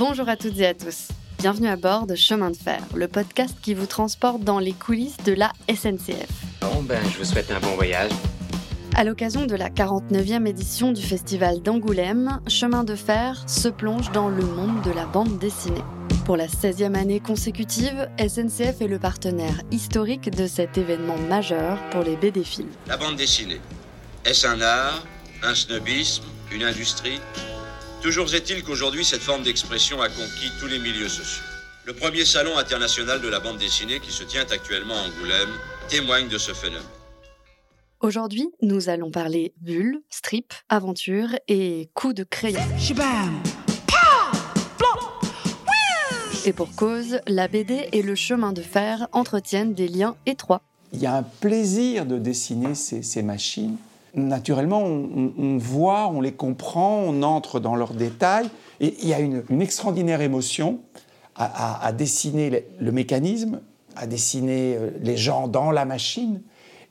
[0.00, 1.08] Bonjour à toutes et à tous.
[1.40, 5.18] Bienvenue à bord de Chemin de Fer, le podcast qui vous transporte dans les coulisses
[5.26, 6.26] de la SNCF.
[6.62, 8.10] Bon, ben, je vous souhaite un bon voyage.
[8.96, 14.30] À l'occasion de la 49e édition du Festival d'Angoulême, Chemin de Fer se plonge dans
[14.30, 15.84] le monde de la bande dessinée.
[16.24, 22.04] Pour la 16e année consécutive, SNCF est le partenaire historique de cet événement majeur pour
[22.04, 22.72] les BD films.
[22.86, 23.60] La bande dessinée.
[24.24, 25.04] Est-ce un art,
[25.42, 27.20] un snobisme, une industrie?
[28.02, 31.44] Toujours est-il qu'aujourd'hui, cette forme d'expression a conquis tous les milieux sociaux.
[31.84, 35.50] Le premier salon international de la bande dessinée qui se tient actuellement à Angoulême
[35.88, 36.82] témoigne de ce phénomène.
[38.00, 42.60] Aujourd'hui, nous allons parler bulles, strip, aventure et coups de crayon.
[46.46, 50.62] Et pour cause, la BD et le chemin de fer entretiennent des liens étroits.
[50.94, 53.76] Il y a un plaisir de dessiner ces, ces machines.
[54.14, 58.48] Naturellement, on, voit, on les comprend, on entre dans leurs détails.
[58.80, 60.80] Et il y a une, extraordinaire émotion
[61.36, 63.60] à, dessiner le, mécanisme,
[63.96, 66.42] à dessiner euh, les gens dans la machine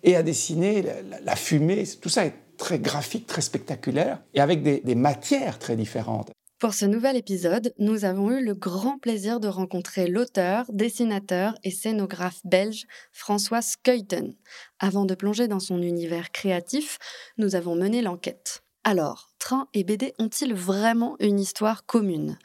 [0.04, 0.84] et à dessiner
[1.24, 1.84] la, fumée.
[2.02, 6.32] Tout ça est très graphique, très spectaculaire et avec des matières très différentes.
[6.60, 11.72] Pour ce nouvel épisode, nous avons eu le grand plaisir de rencontrer l'auteur, dessinateur et
[11.72, 14.36] scénographe belge François Skeuten.
[14.78, 17.00] Avant de plonger dans son univers créatif,
[17.38, 18.62] nous avons mené l'enquête.
[18.84, 22.38] Alors, train et BD ont-ils vraiment une histoire commune?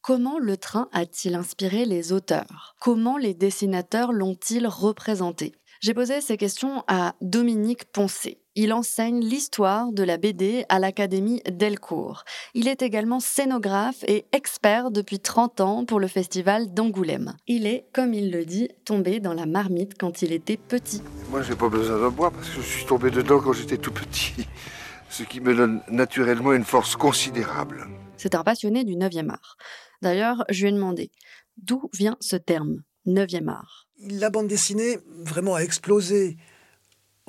[0.00, 2.74] Comment le train a-t-il inspiré les auteurs?
[2.80, 5.52] Comment les dessinateurs l'ont-ils représenté?
[5.80, 8.42] J'ai posé ces questions à Dominique Poncé.
[8.62, 12.24] Il enseigne l'histoire de la BD à l'Académie Delcourt.
[12.52, 17.32] Il est également scénographe et expert depuis 30 ans pour le festival d'Angoulême.
[17.46, 21.00] Il est, comme il le dit, tombé dans la marmite quand il était petit.
[21.30, 23.92] Moi, j'ai pas besoin de boire parce que je suis tombé dedans quand j'étais tout
[23.92, 24.46] petit.
[25.08, 27.86] Ce qui me donne naturellement une force considérable.
[28.18, 29.56] C'est un passionné du 9e art.
[30.02, 31.10] D'ailleurs, je lui ai demandé
[31.56, 33.86] d'où vient ce terme, 9e art?
[34.06, 36.36] La bande dessinée vraiment a explosé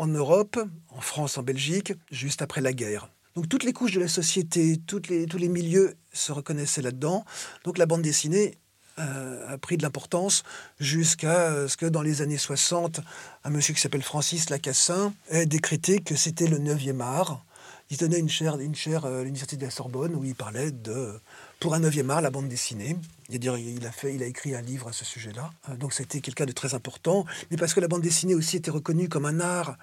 [0.01, 3.07] en Europe, en France, en Belgique, juste après la guerre.
[3.35, 7.23] Donc toutes les couches de la société, les, tous les milieux se reconnaissaient là-dedans.
[7.65, 8.57] Donc la bande dessinée
[8.97, 10.41] euh, a pris de l'importance
[10.79, 12.99] jusqu'à ce que dans les années 60,
[13.43, 17.45] un monsieur qui s'appelle Francis Lacassin ait décrété que c'était le 9e art.
[17.91, 21.13] Il donnait une chaire, une chaire à l'université de la Sorbonne où il parlait de,
[21.61, 22.97] pour un 9e art, la bande dessinée.
[23.29, 25.51] Il a, écrit un livre à ce sujet-là.
[25.77, 27.23] Donc c'était quelqu'un de très important.
[27.51, 29.77] Mais parce que la bande dessinée aussi était reconnue comme un art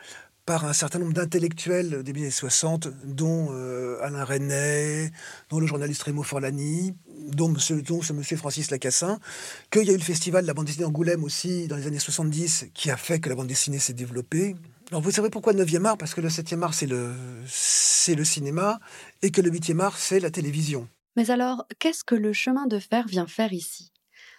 [0.44, 5.12] par un certain nombre d'intellectuels des années 60, dont euh, Alain Resnais,
[5.50, 6.97] dont le journaliste Rémo Forlani,
[7.28, 9.21] dont, ce monsieur Francis Lacassin,
[9.71, 11.99] qu'il y a eu le festival de la bande dessinée Angoulême aussi dans les années
[12.00, 14.56] 70, qui a fait que la bande dessinée s'est développée.
[14.91, 15.99] Alors vous savez pourquoi le 9e art?
[15.99, 17.12] Parce que le 7e art, c'est le,
[18.09, 18.81] le cinéma,
[19.22, 20.89] et que le 8e art, c'est la télévision.
[21.19, 23.91] Mais alors, qu'est-ce que le chemin de fer vient faire ici?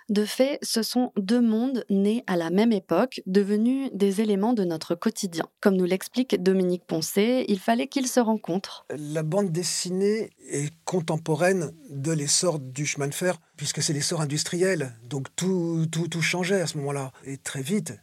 [0.08, 4.64] De fait, ce sont deux mondes nés à la même époque, devenus des éléments de
[4.64, 5.44] notre quotidien.
[5.60, 8.86] Comme nous l'explique Dominique Poncé, il fallait qu'ils se rencontrent.
[8.98, 14.94] La bande dessinée est contemporaine de l'essor du chemin de fer, puisque c'est l'essor industriel.
[15.04, 17.12] Donc tout, tout, tout changeait à ce moment-là.
[17.26, 17.94] Et très vite,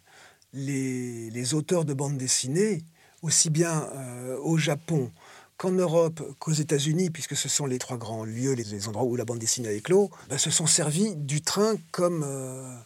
[0.52, 2.84] les, les, auteurs de bande dessinée,
[3.22, 5.10] aussi bien euh, au Japon
[5.56, 9.24] qu'en Europe, qu'aux États-Unis, puisque ce sont les trois grands lieux, les, endroits où la
[9.24, 12.76] bande dessinée a éclos, ben, se sont servis du train comme, euh,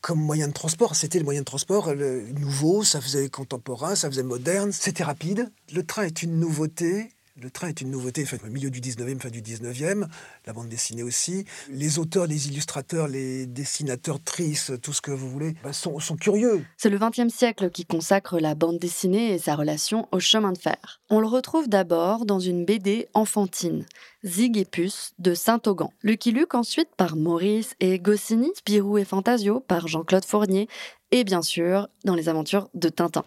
[0.00, 0.94] comme moyen de transport.
[0.94, 5.50] C'était le moyen de transport nouveau, ça faisait contemporain, ça faisait moderne, c'était rapide.
[5.72, 7.10] Le train est une nouveauté.
[7.40, 10.06] Le train est une nouveauté, enfin, au milieu du 19e, fin du 19e,
[10.46, 11.46] la bande dessinée aussi.
[11.70, 16.16] Les auteurs, les illustrateurs, les dessinateurs, tristes, tout ce que vous voulez, bah, sont, sont,
[16.16, 16.62] curieux.
[16.76, 20.58] C'est le 20e siècle qui consacre la bande dessinée et sa relation au chemin de
[20.58, 21.00] fer.
[21.08, 23.86] On le retrouve d'abord dans une BD enfantine,
[24.26, 25.90] Zig et Puce de Saint-Augan.
[26.02, 30.68] Lucky Luke ensuite par Maurice et Goscinny, Spirou et Fantasio par Jean-Claude Fournier,
[31.12, 33.24] et bien sûr dans les aventures de Tintin.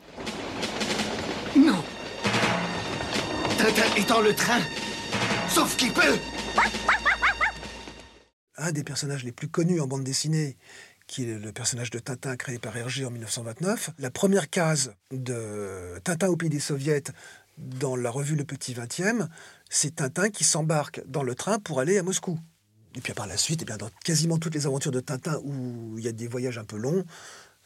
[3.58, 4.60] Tintin est dans le train
[5.50, 6.02] Sauf qu'il peut
[8.58, 10.58] Un des personnages les plus connus en bande dessinée,
[11.08, 13.92] qui est le personnage de Tintin créé par Hergé en 1929.
[14.00, 17.04] La première case de Tintin au pays des soviets
[17.58, 19.28] dans la revue Le Petit 20e,
[19.70, 22.38] c'est Tintin qui s'embarque dans le train pour aller à Moscou.
[22.96, 25.98] Et puis par la suite, eh bien, dans quasiment toutes les aventures de Tintin où
[25.98, 27.06] il y a des voyages un peu longs,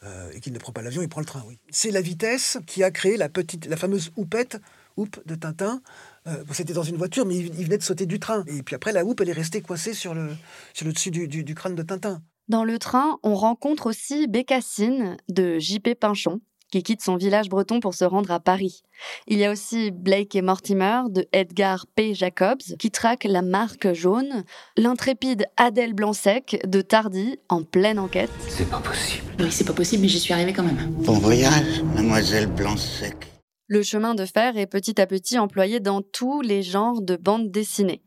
[0.02, 1.58] euh, et qu'il ne prend pas l'avion, il prend le train, oui.
[1.70, 4.58] C'est la vitesse qui a créé la, petite, la fameuse houppette
[5.00, 5.80] houppe de Tintin.
[6.26, 8.44] Euh, C'était dans une voiture, mais il, il, venait de sauter du train.
[8.46, 10.28] Et puis après, la houppe, elle est restée coincée sur le,
[10.74, 12.22] sur le dessus du, du, du crâne de Tintin.
[12.48, 15.94] Dans le train, on rencontre aussi Bécassine de J.P.
[15.94, 16.40] Pinchon,
[16.72, 18.82] qui quitte son village breton pour se rendre à Paris.
[19.26, 22.14] Il y a aussi Blake et Mortimer de Edgar P.
[22.14, 24.44] Jacobs qui traque la marque jaune,
[24.76, 28.30] l'intrépide Adèle Blanc-Sec de Tardy en pleine enquête.
[28.48, 29.24] C'est pas possible.
[29.38, 30.90] Oui, c'est pas possible, mais j'y suis arrivée quand même.
[30.90, 33.29] Bon voyage, mademoiselle Blanc-Sec.
[33.72, 37.52] Le chemin de fer est petit à petit employé dans tous les genres de bandes
[37.52, 38.02] dessinées.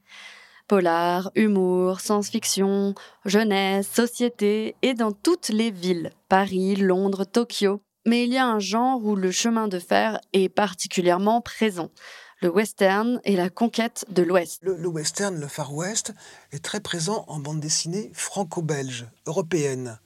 [0.67, 2.93] Polar, humour, science-fiction,
[3.23, 7.81] jeunesse, société et dans toutes les villes, Paris, Londres, Tokyo.
[8.05, 11.91] Mais il y a un genre où le chemin de fer est particulièrement présent.
[12.41, 14.59] Le western et la conquête de l'Ouest.
[14.63, 16.13] Le, western, le Far West,
[16.51, 19.97] est très présent en bande dessinée franco-belge, européenne.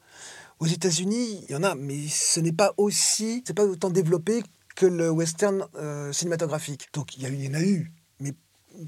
[0.60, 4.44] Aux États-Unis, il y en a, mais ce n'est pas aussi, pas autant développé
[4.78, 6.88] que le western euh, cinématographique.
[6.94, 8.34] Donc il y, en a eu, mais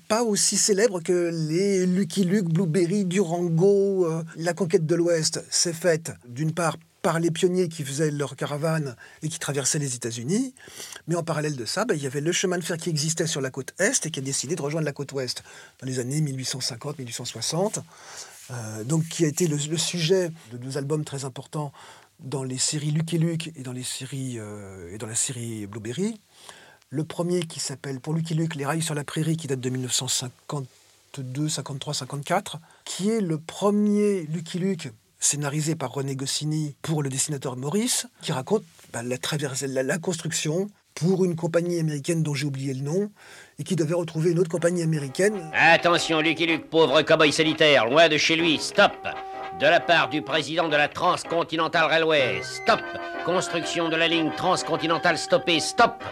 [0.08, 4.06] pas aussi célèbre que les Lucky Luke, Blueberry, Durango.
[4.06, 8.36] euh, la conquête de l'Ouest s'est faite d'une part par les pionniers qui faisaient leur
[8.36, 10.54] caravane et qui traversaient les États-Unis.
[11.08, 13.26] Mais en parallèle de ça, ben, il y avait le chemin de fer qui existait
[13.26, 15.44] sur la côte Est et qui a décidé de rejoindre la côte Ouest
[15.80, 17.82] dans les années 1850-1860.
[18.52, 21.72] Euh, donc qui a été le sujet de deux albums très importants
[22.20, 26.20] dans les séries Lucky Luke euh, et dans la série Blueberry.
[26.90, 29.70] Le premier qui s'appelle pour Lucky Luke Les rails sur la prairie qui date de
[29.70, 34.90] 1952, 53, 54, qui est le premier Lucky Luke
[35.20, 38.64] scénarisé par René Goscinny pour le dessinateur Maurice, qui raconte
[38.94, 43.12] bah, la construction pour une compagnie américaine dont j'ai oublié le nom
[43.60, 45.52] et qui devait retrouver une autre compagnie américaine.
[45.54, 48.94] Attention, Lucky Luke, pauvre cow-boy solitaire, loin de chez lui, stop
[49.58, 52.82] De la part du président de la Transcontinental Railway, stop
[53.26, 56.04] Construction de la ligne transcontinentale stoppée, stop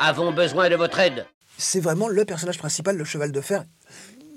[0.00, 1.26] Avons besoin de votre aide.
[1.58, 3.64] C'est vraiment le personnage principal, le cheval de fer.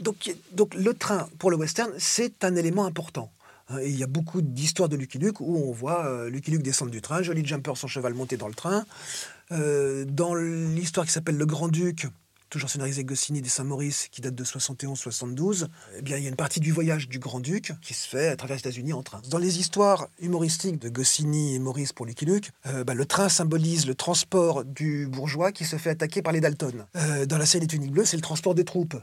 [0.01, 0.29] Donc,
[0.75, 3.31] le train, pour le western, c'est un élément important.
[3.69, 6.63] Hein, il y a beaucoup d'histoires de Lucky Luke où on voit euh, Lucky Luke
[6.63, 8.85] descendre du train, Jolly Jumper, son cheval, monter dans le train.
[9.51, 12.07] Euh, dans l'histoire qui s'appelle Le Grand-Duc,
[12.49, 15.67] toujours scénarisé Goscinny des Saint-Maurice, qui date de 71-72,
[15.97, 18.35] eh bien, il y a une partie du voyage du Grand-Duc qui se fait à
[18.35, 19.21] travers les États-Unis en train.
[19.29, 23.29] Dans les histoires humoristiques de Goscinny et Maurice pour Lucky Luke, euh, bah, le train
[23.29, 26.85] symbolise le transport du bourgeois qui se fait attaquer par les Dalton.
[26.95, 28.95] Euh, dans la série Les Tuniques Bleues, c'est le transport des troupes.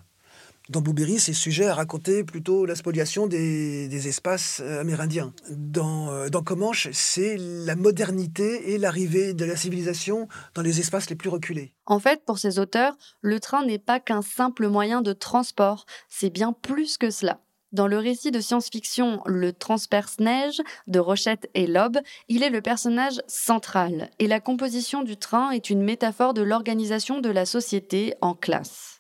[0.70, 5.34] Dans Blueberry, c'est sujet à raconter plutôt la spoliation des, des espaces euh, amérindiens.
[5.50, 11.11] Dans, euh, dans Comanche, c'est la modernité et l'arrivée de la civilisation dans les espaces
[11.11, 11.75] les plus reculés.
[11.84, 16.31] En fait, pour ces auteurs, le train n'est pas qu'un simple moyen de transport, c'est
[16.31, 17.40] bien plus que cela.
[17.72, 23.20] Dans le récit de science-fiction Le Transperce-Neige de Rochette et Loeb, il est le personnage
[23.26, 28.34] central et la composition du train est une métaphore de l'organisation de la société en
[28.34, 28.94] classe.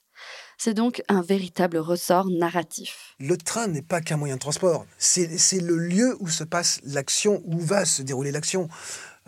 [0.58, 3.14] C'est donc un véritable ressort narratif.
[3.18, 5.28] Le train n'est pas qu'un moyen de transport, c'est
[5.60, 8.68] le lieu où se passe l'action, où va se dérouler l'action.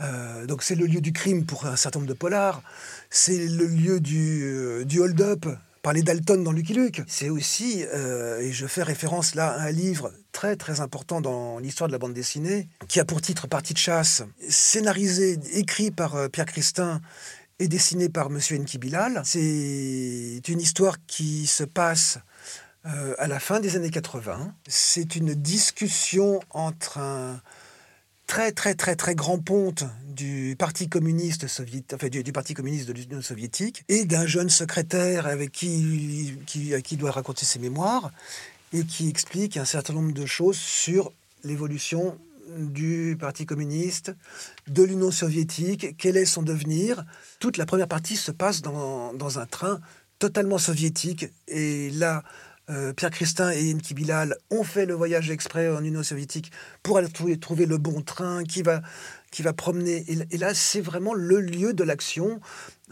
[0.01, 2.63] Euh, donc c'est le lieu du crime pour un certain nombre de polars,
[3.09, 5.47] c'est le lieu du, euh, du hold-up
[5.83, 7.03] par les Dalton dans Lucky Luke.
[7.07, 11.59] C'est aussi, euh, et je fais référence là à un livre très très important dans
[11.61, 16.29] l'histoire de la bande dessinée, qui a pour titre Partie de chasse, scénarisé, écrit par
[16.31, 17.01] Pierre Christin
[17.59, 19.23] et dessiné par Monsieur Enki Bilal.
[19.25, 22.19] C'est une histoire qui se passe
[22.87, 24.55] euh, à la fin des années 80.
[24.69, 27.41] C'est une discussion entre un
[28.27, 32.93] très très très très grand ponte du Parti communiste soviétique, enfin du, Parti communiste de
[32.93, 38.11] l'Union soviétique, et d'un jeune secrétaire avec qui il doit raconter ses mémoires,
[38.73, 41.13] et qui explique un certain nombre de choses sur
[41.45, 44.15] l'évolution du Parti communiste,
[44.69, 47.05] de l'Union soviétique, quel est son devenir?
[47.41, 49.81] Toute la première partie se passe dans, dans un train
[50.19, 52.23] totalement soviétique, et là,
[52.69, 56.51] euh, Pierre Christin et Enki Bilal ont fait le voyage exprès en Union soviétique
[56.83, 58.83] pour aller trouver, trouver le bon train qui va,
[59.31, 60.05] qui va promener.
[60.31, 62.41] Et, là, c'est vraiment le lieu de l'action,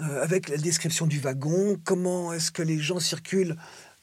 [0.01, 3.57] euh, avec la description du wagon, comment est-ce que les gens circulent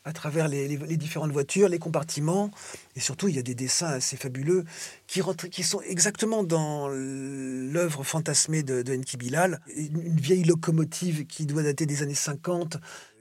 [0.03, 2.49] à travers les, les- les différentes voitures, les compartiments.
[2.95, 4.63] Et surtout, il y a des dessins assez fabuleux
[5.07, 9.59] qui, rentrent, qui sont exactement dans l'œuvre fantasmée de, de Enki Bilal.
[9.75, 12.77] Une, vieille locomotive qui doit dater des années 50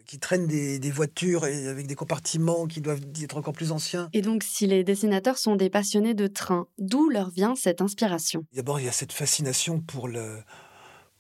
[0.07, 4.09] qui traîne des, des voitures et avec des compartiments qui doivent être encore plus anciens.
[4.13, 8.45] Et donc, si les dessinateurs sont des passionnés de train, d'où leur vient cette inspiration?
[8.53, 10.39] D'abord, il y a cette fascination pour, le,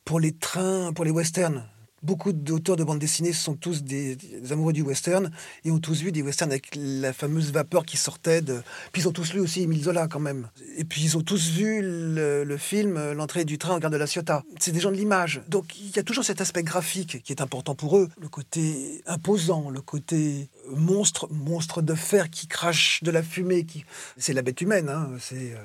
[0.04, 1.68] pour les trains, pour les westerns.
[2.02, 4.16] Beaucoup d'auteurs de bande dessinée sont tous des,
[4.50, 5.30] amoureux du western
[5.64, 8.62] et ont tous vu des westerns avec la fameuse vapeur qui sortait de.
[8.92, 10.48] Puis ils ont tous lu aussi Émile Zola quand même.
[10.76, 13.96] Et puis ils ont tous vu le, film euh, L'entrée du train en gare de
[13.96, 14.44] la Ciotat.
[14.58, 15.42] C'est des gens de l'image.
[15.48, 18.08] Donc il y a toujours cet aspect graphique qui est important pour eux.
[18.20, 23.64] Le côté imposant, le côté monstre, monstre de fer qui crache de la fumée.
[23.64, 23.84] Qui...
[24.16, 24.88] C'est la bête humaine.
[24.88, 25.10] hein.
[25.20, 25.52] C'est.
[25.52, 25.64] euh,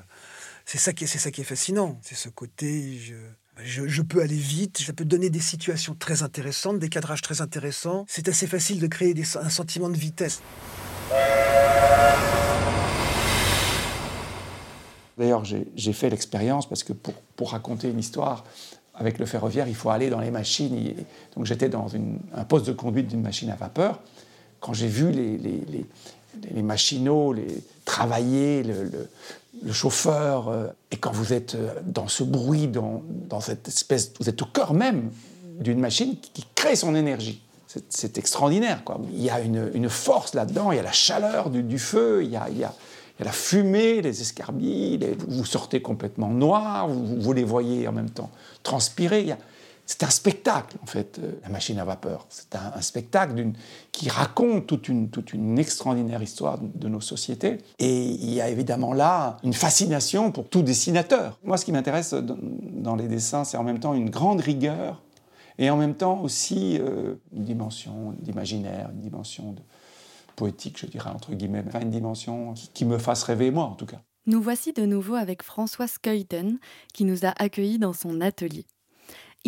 [0.65, 1.99] c'est ça qui est, fascinant.
[2.01, 2.99] C'est ce côté,
[3.63, 8.05] Je, peux aller vite, ça peut donner des situations très intéressantes, des cadrages très intéressants.
[8.07, 10.41] C'est assez facile de créer un sentiment de vitesse.
[15.17, 18.43] D'ailleurs, j'ai fait l'expérience parce que pour, raconter une histoire
[18.93, 20.93] avec le ferroviaire, il faut aller dans les machines.
[21.35, 21.87] Donc j'étais dans
[22.35, 24.01] un poste de conduite d'une machine à vapeur.
[24.59, 25.85] Quand j'ai vu les, les, les,
[26.51, 27.47] les, machinaux les,
[27.95, 28.91] travailler, le,
[29.63, 34.11] le, chauffeur, euh, et quand vous êtes euh, dans ce bruit, dans, dans cette espèce,
[34.19, 35.11] vous êtes au cœur même
[35.59, 37.41] d'une machine qui, crée son énergie.
[37.89, 38.83] C'est extraordinaire.
[38.85, 39.01] Quoi.
[39.11, 42.31] Il y a une, une force là-dedans, il y a la chaleur du, feu, il
[42.31, 42.73] y a, il y a
[43.17, 47.87] il y a la fumée, les escarbilles, les, vous sortez complètement noir, vous, les voyez
[47.87, 48.29] en même temps
[48.61, 49.35] transpirer.
[49.85, 52.25] C'est un spectacle, en fait, euh, la machine à vapeur.
[52.29, 53.51] C'est un, spectacle
[53.91, 57.59] qui raconte toute une, toute une extraordinaire histoire de, nos sociétés.
[57.79, 61.39] Et il y a évidemment là une fascination pour tout dessinateur.
[61.43, 65.01] Moi, ce qui m'intéresse dans, les dessins, c'est en même temps une grande rigueur
[65.57, 69.61] et en même temps aussi euh, une dimension d'imaginaire, une dimension de,
[70.35, 74.01] poétique, je dirais, entre guillemets, une dimension qui, me fasse rêver, moi, en tout cas.
[74.27, 76.59] Nous voici de nouveau avec François Skeuten,
[76.93, 78.65] qui nous a accueillis dans son atelier.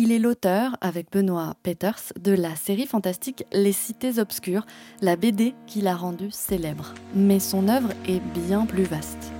[0.00, 4.64] Il est l'auteur, avec Benoît Peters, de la série fantastique Les Cités Obscures,
[5.02, 6.94] la BD qui l'a rendue célèbre.
[7.16, 9.32] Mais son œuvre est bien plus vaste.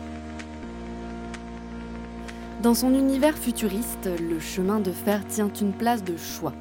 [2.60, 6.54] Dans son univers futuriste, le chemin de fer tient une place de choix.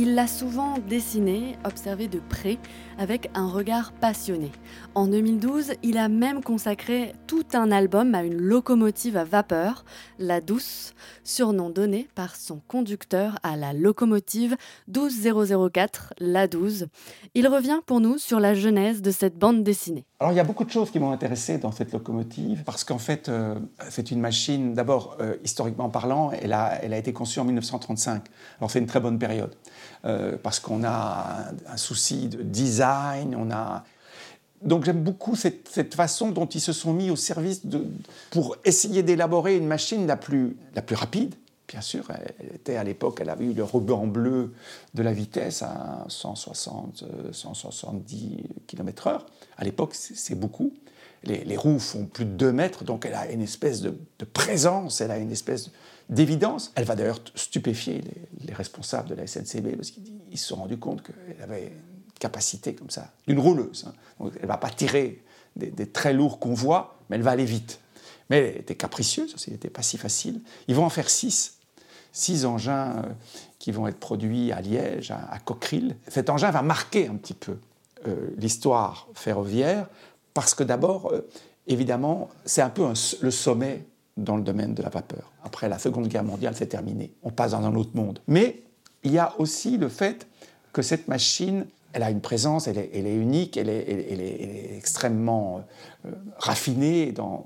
[0.00, 2.58] Il l'a souvent dessiné, observé de près,
[2.98, 4.52] avec un regard passionné.
[4.94, 9.84] En 2012, il a même consacré tout un album à une locomotive à vapeur,
[10.20, 16.86] la Douce, surnom donné par son conducteur à la locomotive 12004, la 12.
[17.34, 20.06] Il revient pour nous sur la genèse de cette bande dessinée.
[20.20, 22.98] Alors il y a beaucoup de choses qui m'ont intéressé dans cette locomotive, parce qu'en
[22.98, 23.54] fait, euh,
[23.88, 28.24] c'est une machine, d'abord, euh, historiquement parlant, elle a, elle a été conçue en 1935.
[28.58, 29.54] Alors c'est une très bonne période.
[30.04, 33.84] Euh, parce qu'on a un, souci de design, on a...
[34.60, 37.86] Donc j'aime beaucoup cette, cette, façon dont ils se sont mis au service de,
[38.32, 41.36] pour essayer d'élaborer une machine la plus, la plus rapide.
[41.68, 42.10] Bien sûr,
[42.40, 44.54] elle était à l'époque, elle avait eu le ruban bleu
[44.94, 49.20] de la vitesse à 160, 170 km/h.
[49.58, 50.72] À l'époque, c'est beaucoup.
[51.24, 53.92] Les, roues font plus de 2 mètres, donc elle a une espèce de,
[54.32, 55.70] présence, elle a une espèce
[56.08, 56.72] d'évidence.
[56.74, 60.78] Elle va d'ailleurs stupéfier les, les, responsables de la SNCB parce qu'ils se sont rendus
[60.78, 63.84] compte qu'elle avait une capacité comme ça, d'une rouleuse.
[63.86, 63.94] Hein.
[64.20, 65.22] Donc elle ne va pas tirer
[65.56, 67.80] des, des, très lourds convois, mais elle va aller vite.
[68.30, 70.40] Mais elle était capricieuse elle n'était pas si facile.
[70.68, 71.57] Ils vont en faire six.
[72.12, 73.02] Six engins euh,
[73.58, 75.96] qui vont être produits à Liège, à, Coqueril.
[76.08, 77.56] Cet engin va marquer un petit peu
[78.06, 79.88] euh, l'histoire ferroviaire
[80.34, 81.28] parce que d'abord, euh,
[81.66, 82.84] évidemment, c'est un peu
[83.20, 83.84] le sommet
[84.16, 85.32] dans le domaine de la vapeur.
[85.44, 87.12] Après la Seconde Guerre mondiale, c'est terminé.
[87.22, 88.20] On passe dans un autre monde.
[88.26, 88.62] Mais
[89.04, 90.26] il y a aussi le fait
[90.72, 95.64] que cette machine, elle a une présence, elle est, unique, elle est, extrêmement
[96.38, 97.44] raffinée dans,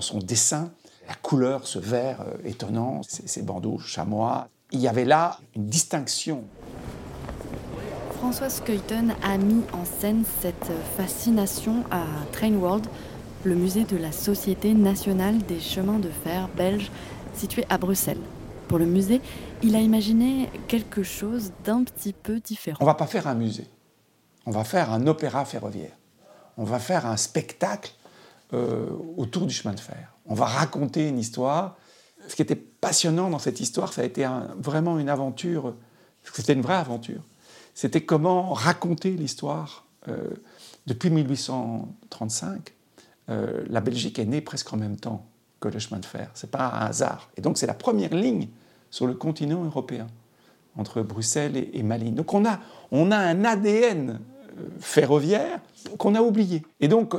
[0.00, 0.70] son dessin.
[1.08, 4.48] La couleur, ce vert euh, étonnant, ces, ces bandeaux chamois.
[4.72, 6.44] Il y avait là une distinction.
[8.18, 12.86] François Skeuten a mis en scène cette fascination à Train World,
[13.44, 16.90] le musée de la Société nationale des chemins de fer belge
[17.34, 18.20] situé à Bruxelles.
[18.68, 19.20] Pour le musée,
[19.62, 22.78] il a imaginé quelque chose d'un petit peu différent.
[22.80, 23.68] On va pas faire un musée,
[24.46, 25.92] on va faire un opéra ferroviaire.
[26.56, 27.92] On va faire un spectacle
[28.52, 28.86] euh,
[29.16, 30.12] autour du chemin de fer.
[30.26, 31.76] On va raconter une histoire.
[32.28, 34.26] Ce qui était passionnant dans cette histoire, ça a été
[34.58, 35.74] vraiment une aventure,
[36.32, 37.20] c'était une vraie aventure.
[37.74, 39.86] C'était comment raconter l'histoire.
[40.08, 40.30] Euh,
[40.86, 42.72] depuis 1835,
[43.30, 45.26] euh, la Belgique est née presque en même temps
[45.60, 46.30] que le chemin de fer.
[46.34, 47.30] Ce n'est pas un hasard.
[47.36, 48.48] Et donc c'est la première ligne
[48.90, 50.06] sur le continent européen,
[50.76, 52.14] entre Bruxelles et, et Malines.
[52.14, 52.60] Donc on a,
[52.90, 54.20] on a un ADN
[54.78, 55.60] ferroviaire
[55.98, 56.62] qu'on a oublié.
[56.80, 57.14] Et donc,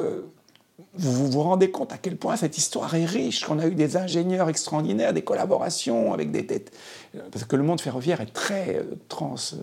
[0.93, 3.95] vous vous rendez compte à quel point cette histoire est riche, qu'on a eu des
[3.97, 6.75] ingénieurs extraordinaires, des collaborations avec des têtes.
[7.31, 9.35] Parce que le monde ferroviaire est très euh, trans.
[9.53, 9.57] Euh,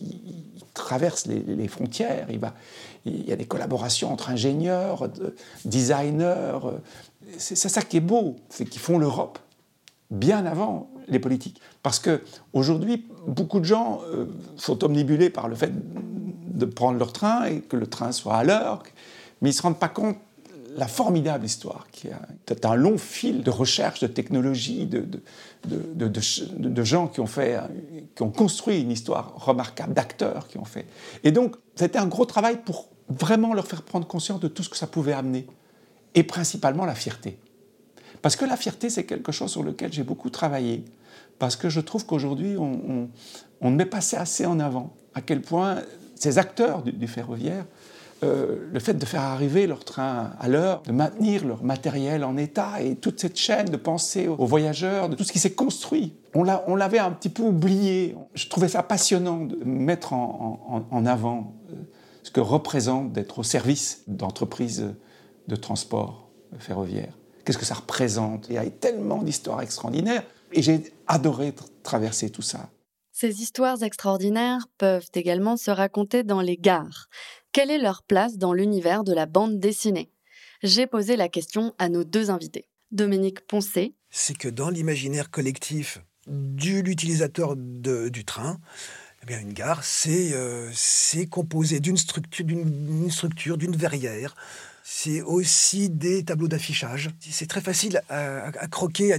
[0.00, 2.28] il, traverse les, frontières.
[3.04, 6.60] Il, y a des collaborations entre ingénieurs, de, designers.
[7.36, 9.38] C'est ça qui est beau, c'est qu'ils font l'Europe
[10.10, 11.60] bien avant les politiques.
[11.82, 14.26] Parce qu'aujourd'hui, beaucoup de gens euh,
[14.56, 18.44] sont omnibulés par le fait de prendre leur train et que le train soit à
[18.44, 18.82] l'heure,
[19.42, 20.16] mais ils ne se rendent pas compte
[20.76, 22.20] la formidable histoire qui a
[22.64, 27.58] un long fil de recherche, de technologie, de, gens qui ont, fait,
[28.14, 30.86] qui ont construit une histoire remarquable, d'acteurs qui ont fait.
[31.24, 34.68] Et donc, c'était un gros travail pour vraiment leur faire prendre conscience de tout ce
[34.68, 35.46] que ça pouvait amener,
[36.14, 37.38] et principalement la fierté.
[38.20, 40.84] Parce que la fierté, c'est quelque chose sur lequel j'ai beaucoup travaillé,
[41.38, 43.08] parce que je trouve qu'aujourd'hui, on,
[43.60, 45.82] ne met pas assez en avant à quel point
[46.14, 47.66] ces acteurs du, ferroviaire,
[48.22, 52.36] euh, le fait de faire arriver leur train à l'heure, de maintenir leur matériel en
[52.36, 56.14] état et toute cette chaîne de pensée aux voyageurs, de tout ce qui s'est construit,
[56.34, 58.16] on l'avait un petit peu oublié.
[58.34, 61.74] Je trouvais ça passionnant de mettre en, en avant euh,
[62.22, 64.94] ce que représente d'être au service d'entreprises
[65.48, 67.18] de transport ferroviaire.
[67.44, 68.46] Qu'est-ce que ça représente?
[68.48, 71.52] Il y a tellement d'histoires extraordinaires et j'ai adoré
[71.82, 72.70] traverser tout ça.
[73.10, 77.08] Ces histoires extraordinaires peuvent également se raconter dans les gares.
[77.52, 80.10] Quelle est leur place dans l'univers de la bande dessinée?
[80.62, 82.66] J'ai posé la question à nos deux invités.
[82.92, 83.94] Dominique Poncé.
[84.08, 88.58] C'est que dans l'imaginaire collectif de l'utilisateur du train,
[89.22, 90.70] eh bien, une gare, c'est euh,
[91.30, 94.34] composé d'une structure, d'une structure, d'une verrière,
[94.82, 97.10] c'est aussi des tableaux d'affichage.
[97.20, 99.18] C'est très facile à, croquer, à,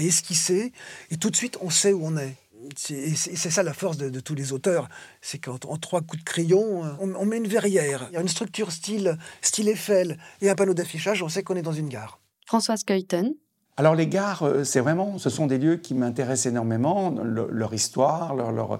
[0.00, 0.72] esquisser,
[1.10, 2.36] et tout de suite on sait où on est.
[2.76, 4.88] C'est ça la force de, tous les auteurs,
[5.20, 8.06] c'est qu'en trois coups de crayon, on, met une verrière.
[8.10, 11.56] Il y a une structure style, style Eiffel et un panneau d'affichage, on sait qu'on
[11.56, 12.20] est dans une gare.
[12.46, 13.34] Françoise Kuyten,
[13.76, 18.36] alors les gares, euh, c'est vraiment, ce sont des lieux qui m'intéressent énormément, leur histoire,
[18.36, 18.78] leur,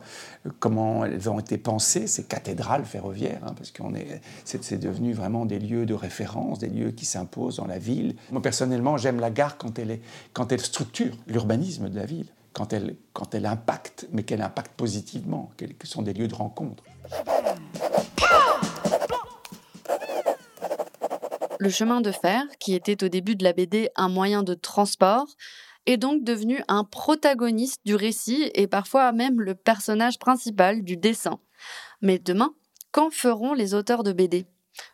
[0.60, 5.46] comment elles ont été pensées, ces cathédrales ferroviaires, hein, parce qu'on est, c'est, devenu vraiment
[5.46, 8.14] des lieux de référence, des lieux qui s'imposent dans la ville.
[8.30, 10.00] Moi personnellement, j'aime la gare quand elle est,
[10.32, 15.74] quand elle structure l'urbanisme de la ville, quand elle, impacte, mais qu'elle impacte positivement, qu'elles
[15.84, 16.82] sont des lieux de rencontre.
[21.58, 25.26] Le chemin de fer, qui était au début de la BD un moyen de transport,
[25.86, 31.38] est donc devenu un protagoniste du récit et parfois même le personnage principal du dessin.
[32.00, 32.54] Mais demain,
[32.92, 34.46] quand feront les auteurs de BD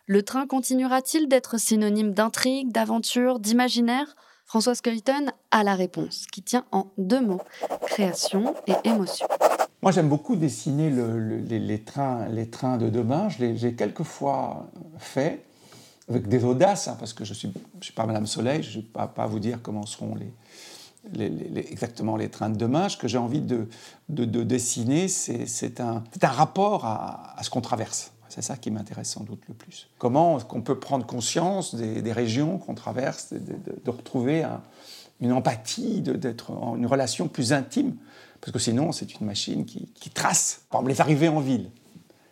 [0.05, 4.15] Le train continuera-t-il d'être synonyme d'intrigue, d'aventure, d'imaginaire?
[4.51, 7.39] Françoise Kuyten a la réponse, qui tient en deux mots,
[7.83, 9.25] création et émotion.
[9.81, 13.29] Moi, j'aime beaucoup dessiner les, trains, les trains de demain.
[13.29, 15.45] Je l'ai quelquefois fait
[16.09, 18.89] avec des audaces, hein, parce que je ne suis, pas Madame Soleil, je ne vais
[18.91, 20.17] pas, vous dire comment seront
[21.15, 22.89] exactement les trains de demain.
[22.89, 23.69] Ce que j'ai envie de,
[24.09, 28.10] de, dessiner, c'est un, rapport à ce qu'on traverse.
[28.31, 29.89] C'est ça qui m'intéresse sans doute le plus.
[29.97, 33.39] Comment qu'on peut prendre conscience des, régions qu'on traverse, de,
[33.83, 34.45] de retrouver
[35.21, 37.95] une empathie, d'être en une relation plus intime,
[38.41, 41.69] parce que sinon c'est une machine qui, trace, par exemple les arrivées en ville.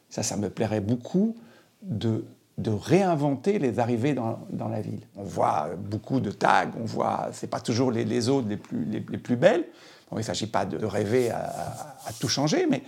[0.09, 1.35] Ça, ça me plairait beaucoup
[1.83, 2.23] de
[2.67, 5.01] réinventer les arrivées dans, la ville.
[5.15, 8.85] On voit beaucoup de tags, on voit, c'est pas toujours les, les autres les plus,
[8.85, 9.65] les, plus belles.
[10.11, 12.83] il ne s'agit pas de, rêver à, tout changer, mais,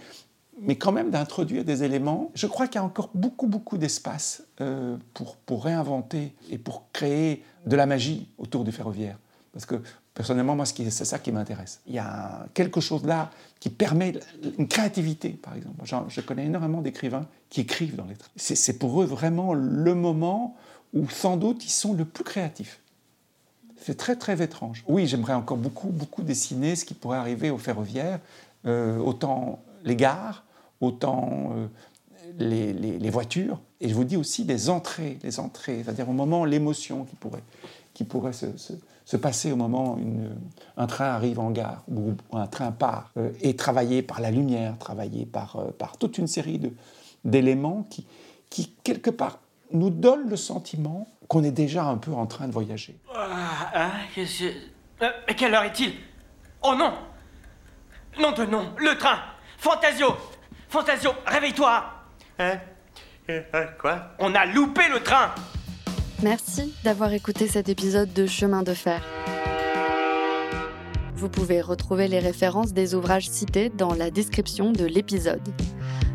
[0.61, 2.31] mais quand même d'introduire des éléments.
[2.35, 6.85] Je crois qu'il y a encore beaucoup, beaucoup d'espace euh, pour, pour réinventer et pour
[6.93, 9.17] créer de la magie autour du ferroviaire.
[9.53, 9.81] Parce que
[10.13, 11.81] personnellement, moi, c'est ça qui m'intéresse.
[11.87, 14.13] Il y a quelque chose là qui permet
[14.57, 15.81] une créativité, par exemple.
[16.07, 18.31] Je connais énormément d'écrivains qui écrivent dans les trains.
[18.35, 20.55] C'est pour eux vraiment le moment
[20.93, 22.81] où sans doute ils sont le plus créatifs.
[23.81, 24.83] C'est très très étrange.
[24.87, 28.19] Oui, j'aimerais encore beaucoup beaucoup dessiner ce qui pourrait arriver au ferroviaire,
[28.67, 30.43] euh, autant les gares,
[30.81, 31.67] autant euh,
[32.37, 37.05] les, voitures, et je vous dis aussi les entrées, les entrées, c'est-à-dire au moment l'émotion
[37.05, 37.43] qui pourrait,
[37.93, 38.47] qui pourrait se,
[39.11, 40.29] se passer au moment où
[40.77, 44.77] un train arrive en gare ou, un train part, euh, et travaillé par la lumière,
[44.77, 46.61] travaillé par, euh, par toute une série
[47.25, 48.05] d'éléments qui,
[48.49, 49.39] qui, quelque part,
[49.73, 52.97] nous donnent le sentiment qu'on est déjà un peu en train de voyager.
[53.13, 53.91] Ah, hein,
[55.01, 55.93] euh, quelle heure est-il?
[56.63, 56.93] Oh non!
[58.17, 59.19] Non de non Le train
[59.57, 60.07] Fantasio
[60.71, 61.83] Fantasio, réveille-toi
[62.39, 62.57] Hein
[63.77, 65.35] Quoi On a loupé le train
[66.23, 69.01] Merci d'avoir écouté cet épisode de Chemin de fer.
[71.13, 75.45] Vous pouvez retrouver les références des ouvrages cités dans la description de l'épisode.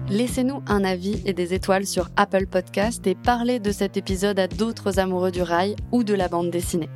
[0.09, 4.49] Laissez-nous un avis et des étoiles sur Apple Podcast et parlez de cet épisode à
[4.49, 6.89] d'autres amoureux du rail ou de la bande dessinée.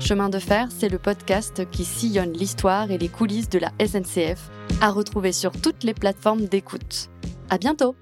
[0.00, 4.50] Chemin de fer, c'est le podcast qui sillonne l'histoire et les coulisses de la SNCF,
[4.80, 7.08] à retrouver sur toutes les plateformes d'écoute.
[7.48, 7.94] À bientôt!